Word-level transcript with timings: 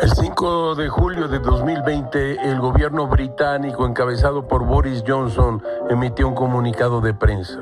4 0.00 0.76
de 0.76 0.88
julio 0.88 1.26
de 1.26 1.40
2020, 1.40 2.48
el 2.48 2.60
gobierno 2.60 3.08
británico 3.08 3.84
encabezado 3.84 4.46
por 4.46 4.64
Boris 4.64 5.02
Johnson 5.04 5.60
emitió 5.90 6.28
un 6.28 6.36
comunicado 6.36 7.00
de 7.00 7.14
prensa. 7.14 7.58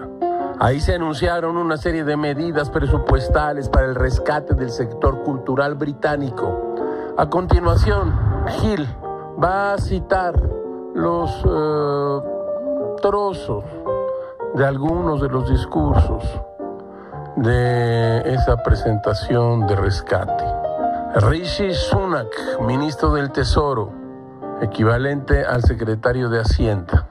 Ahí 0.58 0.80
se 0.80 0.94
anunciaron 0.94 1.56
una 1.56 1.78
serie 1.78 2.04
de 2.04 2.18
medidas 2.18 2.68
presupuestales 2.68 3.70
para 3.70 3.86
el 3.86 3.94
rescate 3.94 4.54
del 4.54 4.70
sector 4.70 5.22
cultural 5.22 5.76
británico. 5.76 6.74
A 7.16 7.30
continuación, 7.30 8.14
Gil 8.60 8.86
va 9.42 9.72
a 9.72 9.78
citar 9.78 10.34
los 10.94 11.30
eh, 11.42 12.28
trozos 13.00 13.64
de 14.54 14.66
algunos 14.66 15.22
de 15.22 15.28
los 15.30 15.48
discursos 15.48 16.22
de 17.36 18.22
esa 18.26 18.58
presentación 18.62 19.66
de 19.66 19.76
rescate. 19.76 20.55
Rishi 21.18 21.72
Sunak, 21.72 22.60
ministro 22.60 23.14
del 23.14 23.32
Tesoro, 23.32 23.90
equivalente 24.60 25.44
al 25.44 25.62
secretario 25.62 26.28
de 26.28 26.40
Hacienda 26.40 27.08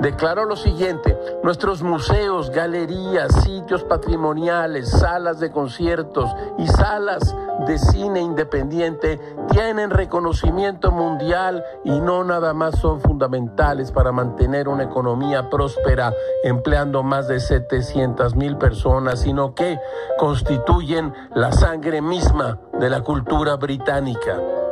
declaró 0.00 0.44
lo 0.44 0.56
siguiente, 0.56 1.13
nuestros 1.44 1.82
museos, 1.82 2.48
galerías, 2.48 3.30
sitios 3.44 3.84
patrimoniales, 3.84 4.88
salas 4.88 5.40
de 5.40 5.52
conciertos 5.52 6.34
y 6.56 6.66
salas 6.66 7.36
de 7.66 7.76
cine 7.78 8.22
independiente 8.22 9.20
tienen 9.50 9.90
reconocimiento 9.90 10.90
mundial 10.90 11.62
y 11.84 12.00
no 12.00 12.24
nada 12.24 12.54
más 12.54 12.78
son 12.78 12.98
fundamentales 13.02 13.92
para 13.92 14.10
mantener 14.10 14.68
una 14.68 14.84
economía 14.84 15.50
próspera 15.50 16.14
empleando 16.44 17.02
más 17.02 17.28
de 17.28 17.38
700 17.38 18.34
mil 18.36 18.56
personas, 18.56 19.20
sino 19.20 19.54
que 19.54 19.78
constituyen 20.18 21.12
la 21.34 21.52
sangre 21.52 22.00
misma 22.00 22.58
de 22.80 22.88
la 22.88 23.02
cultura 23.02 23.56
británica. 23.56 24.63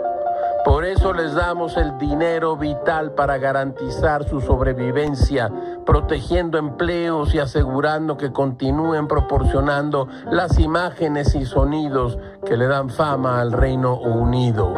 Por 0.65 0.85
eso 0.85 1.13
les 1.13 1.35
damos 1.35 1.77
el 1.77 1.99
dinero 1.99 2.57
vital 2.57 3.13
para 3.13 3.39
garantizar 3.39 4.29
su 4.29 4.41
sobrevivencia, 4.41 5.51
protegiendo 5.85 6.57
empleos 6.57 7.35
y 7.35 7.41
asegurando 7.41 8.17
que 8.17 8.33
continúen 8.33 9.09
proporcionando 9.09 10.07
las 10.31 10.61
imágenes 10.61 11.35
y 11.35 11.47
sonidos 11.47 12.17
que 12.47 12.57
le 12.57 12.69
dan 12.69 12.91
fama 12.91 13.41
al 13.41 13.53
Reino 13.53 13.99
Unido. 13.99 14.73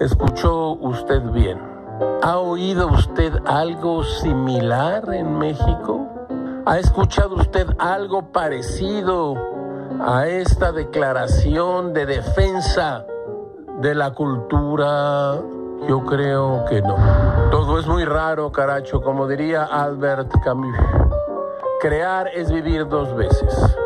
¿Escuchó 0.00 0.72
usted 0.72 1.22
bien? 1.30 1.60
¿Ha 2.22 2.38
oído 2.38 2.88
usted 2.88 3.32
algo 3.46 4.02
similar 4.02 5.14
en 5.14 5.38
México? 5.38 6.08
¿Ha 6.66 6.78
escuchado 6.78 7.36
usted 7.36 7.68
algo 7.78 8.32
parecido 8.32 9.36
a 10.00 10.26
esta 10.26 10.72
declaración 10.72 11.92
de 11.92 12.06
defensa? 12.06 13.04
De 13.80 13.94
la 13.94 14.12
cultura, 14.12 15.36
yo 15.88 16.04
creo 16.04 16.64
que 16.68 16.80
no. 16.80 16.96
Todo 17.50 17.78
es 17.78 17.86
muy 17.86 18.04
raro, 18.04 18.50
caracho, 18.52 19.00
como 19.00 19.26
diría 19.26 19.64
Albert 19.64 20.32
Camus. 20.42 20.76
Crear 21.80 22.28
es 22.28 22.50
vivir 22.50 22.86
dos 22.88 23.14
veces. 23.14 23.76